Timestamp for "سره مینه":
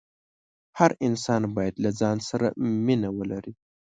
2.29-3.09